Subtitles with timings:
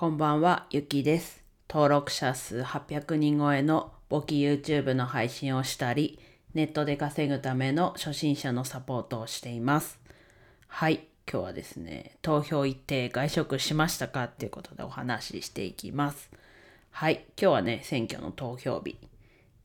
[0.00, 1.42] こんばんは、ゆきです。
[1.68, 6.20] 登録者数800人超えの簿記 YouTube の配信をしたり、
[6.54, 9.98] ネットで稼ぐための初心者のサポートをしています。
[10.68, 16.30] はい、今日はですね、投票行って外食しましたかっていうことでお話ししていきます。
[16.92, 18.96] はい、今日はね、選挙の投票日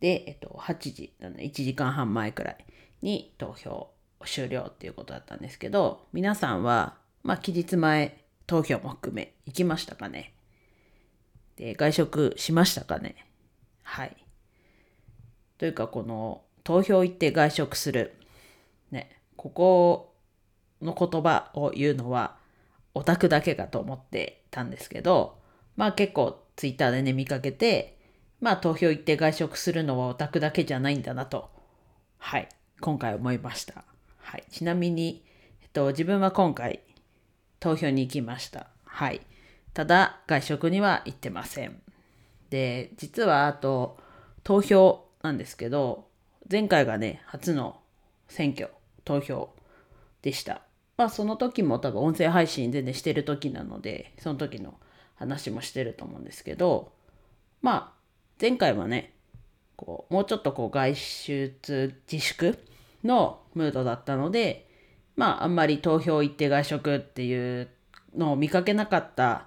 [0.00, 2.64] で、えっと、8時、1時間半前くらい
[3.02, 3.90] に投票
[4.24, 10.34] 終了っていうことだったんですけど、皆さんは、まあ、期日前投票も含め行きましたかね
[11.56, 13.26] で、外食しましたかね
[13.82, 14.16] はい。
[15.58, 18.14] というか、この投票行って外食する。
[18.90, 20.14] ね、ここ
[20.80, 22.36] の言葉を言うのは
[22.94, 25.38] オタクだけかと思ってたんですけど、
[25.76, 27.98] まあ結構ツイッターでね見かけて、
[28.40, 31.50] まあ投票行って外食するのはオタクだけじゃないんだなと、
[32.18, 32.48] はい、
[32.80, 33.84] 今回思いました。
[34.18, 34.44] はい。
[34.50, 35.24] ちなみに、
[35.62, 36.80] えっと、自分は今回
[37.62, 38.66] 投票に行きました。
[38.84, 39.20] はい。
[39.72, 41.80] ただ、外食には行ってません。
[42.50, 43.98] で、実はあと、
[44.42, 46.08] 投票なんですけど、
[46.50, 47.78] 前回がね、初の
[48.26, 48.70] 選挙、
[49.04, 49.54] 投票
[50.22, 50.62] でした。
[50.96, 54.74] まあ、その時も多分音声配信全然してる時なので、その時の
[55.14, 56.90] 話もしてると思うんですけど、
[57.60, 57.98] まあ、
[58.40, 59.14] 前回はね、
[59.76, 62.58] こうもうちょっとこう外出自粛
[63.04, 64.66] のムードだったので、
[65.16, 67.68] まあ、あんまり投票行って外食っていう
[68.16, 69.46] のを見かけなかった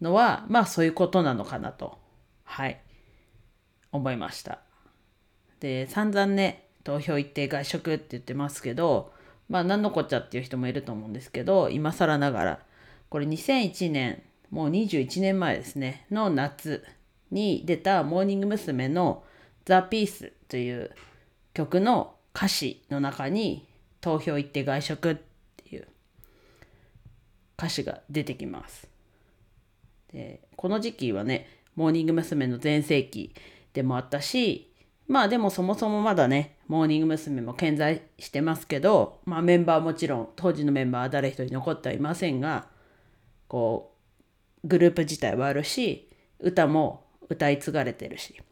[0.00, 1.98] のは、まあ、そういうことなのかなと、
[2.44, 2.80] はい、
[3.92, 4.60] 思いました。
[5.60, 9.12] で、散々ね、投票行って外食って言ってますけど、
[9.48, 12.60] まあ、何のこっちゃっていう人もいると思うんですけど、今更ながら、
[13.08, 16.84] これ2001年、もう21年前ですね、の夏
[17.30, 18.88] に出たモーニング娘。
[18.88, 19.24] の
[19.66, 20.92] ザ・ピースという
[21.52, 23.66] 曲の歌詞の中に
[24.06, 25.16] 投票行って外食っ
[25.56, 25.88] ていう
[27.58, 28.88] 歌詞が出てきます。
[30.12, 32.46] でこの時期はねモーニング娘。
[32.46, 33.34] の全盛期
[33.72, 34.72] でもあったし
[35.08, 37.40] まあでもそもそもまだねモーニング娘。
[37.40, 42.68] も健在してますけど、まあ、メンバーはもちろん当時のメンバーは誰一人残ってはいませんが
[43.48, 43.92] こ
[44.62, 46.08] うグループ自体はあるし
[46.38, 48.44] 歌も歌い継がれてるしっ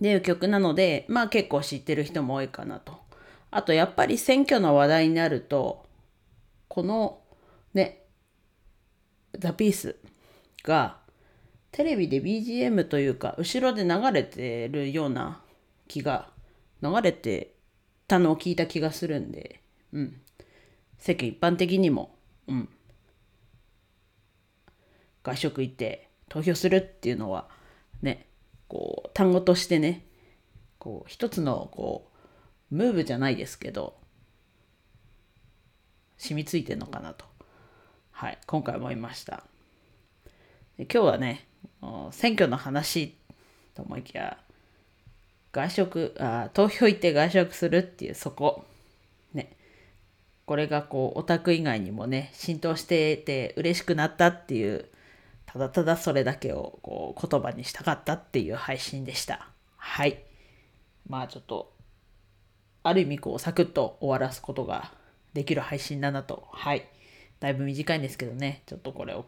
[0.00, 3.09] ていう曲なのでまあ結構知ってる人も多いかなと。
[3.50, 5.84] あとやっぱり選挙の話題になると
[6.68, 7.20] この
[7.74, 8.04] ね
[9.38, 9.96] ザ・ピース
[10.62, 10.98] が
[11.72, 15.40] テレビで BGM というか後ろで流れてるような
[15.88, 16.28] 気が
[16.82, 17.54] 流れて
[18.06, 19.60] たのを聞いた気がするんで、
[19.92, 20.20] うん、
[20.98, 22.16] 世間一般的にも、
[22.48, 22.68] うん、
[25.22, 27.48] 外食行って投票するっていうのは
[28.02, 28.26] ね
[28.68, 30.06] こう単語としてね
[30.78, 32.09] こう一つのこう
[32.70, 33.94] ムーブじゃないですけど
[36.18, 37.24] 染みついてるのかなと、
[38.12, 39.42] はい、今回思いました。
[40.76, 41.46] で今日はね
[42.12, 43.14] 選挙の話
[43.74, 44.38] と思いきや
[45.52, 48.64] 外食あ投票行って外食するっていうそこ
[49.32, 49.56] ね
[50.46, 54.86] これがこうオタク以外にもね浸透してて嬉しくなったっていう
[55.46, 59.48] ただただそれだけをこう言葉にしたかったっていう配信でした。
[59.76, 60.22] はい。
[61.08, 61.72] まあちょっと
[62.82, 64.92] ある意味こうサクッと終わらすことが
[65.34, 66.44] できる配信だなと。
[66.52, 66.86] はい。
[67.40, 68.62] だいぶ短いんですけどね。
[68.66, 69.26] ちょっとこれを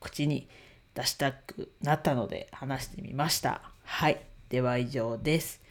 [0.00, 0.48] 口に
[0.94, 3.62] 出したくなったので話してみました。
[3.84, 4.20] はい。
[4.48, 5.62] では以上です。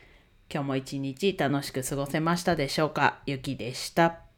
[0.51, 3.19] 今日も一日楽しく過ごせましたでしょうか？
[3.25, 4.30] ゆきでした。